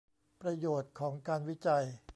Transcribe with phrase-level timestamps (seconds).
[0.41, 1.85] ประโยชน์ของการวิจัย